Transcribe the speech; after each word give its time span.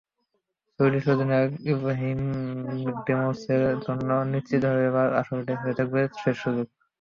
Swedish 0.79 1.05
অধিনায়ক 1.13 1.51
ইব্রাহিমোভিচের 1.73 3.23
জন্য 3.85 4.09
নিশ্চিতভাবে 4.31 4.81
এবারের 4.89 5.17
আসরটাই 5.21 5.57
হয়ে 5.61 5.77
থাকবে 5.79 5.99
শেষ 6.15 6.35
সুযোগ। 6.43 6.67